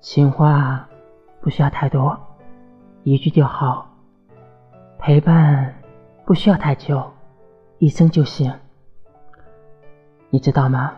[0.00, 0.88] 情话
[1.40, 2.18] 不需要太多，
[3.02, 3.84] 一句就好；
[4.98, 5.74] 陪伴
[6.24, 7.02] 不需要太久，
[7.78, 8.52] 一生就行。
[10.30, 10.92] 你知道吗？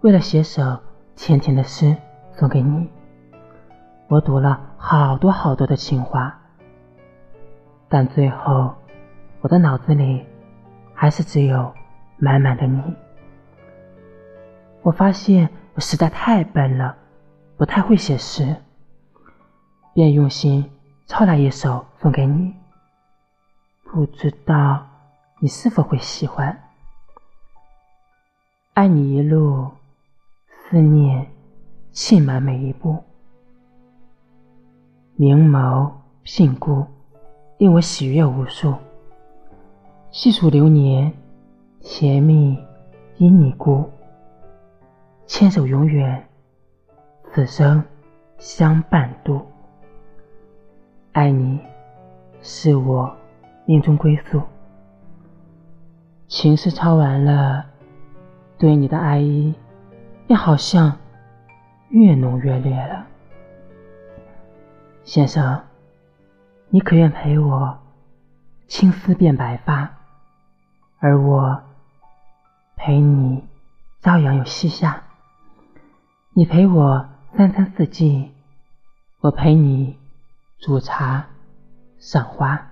[0.00, 0.78] 为了写首
[1.16, 1.94] 甜甜的诗
[2.32, 2.88] 送给你，
[4.08, 6.40] 我读了好多好多的情话，
[7.88, 8.74] 但最后
[9.42, 10.24] 我的脑子里
[10.94, 11.74] 还是只有
[12.16, 12.80] 满满的你。
[14.82, 16.96] 我发现我实在太笨了，
[17.58, 18.54] 不太会写诗，
[19.92, 20.64] 便用心
[21.06, 22.54] 抄来一首送给你。
[23.82, 24.86] 不知道
[25.40, 26.56] 你是否会喜欢？
[28.74, 29.68] 爱你一路。
[30.70, 31.26] 思念
[31.92, 33.02] 浸满每一步，
[35.16, 35.90] 明眸
[36.22, 36.86] 聘孤，
[37.56, 38.74] 令我喜悦无数。
[40.10, 41.10] 细数流年，
[41.80, 42.62] 甜蜜
[43.16, 43.90] 因你故。
[45.26, 46.27] 牵手永远，
[47.38, 47.84] 此生
[48.38, 49.46] 相伴度。
[51.12, 51.60] 爱你，
[52.42, 53.16] 是我
[53.64, 54.42] 命中归宿。
[56.26, 57.64] 情诗抄完了，
[58.58, 59.54] 对你的爱意。
[60.26, 60.98] 也好像
[61.90, 63.06] 越浓越烈了，
[65.04, 65.62] 先生，
[66.70, 67.78] 你可愿陪我
[68.66, 69.88] 青丝变白发，
[70.98, 71.62] 而我
[72.74, 73.44] 陪你
[74.00, 75.04] 朝阳又西下。
[76.34, 78.32] 你陪我三餐四季，
[79.20, 79.96] 我陪你
[80.58, 81.28] 煮茶
[82.00, 82.66] 赏花。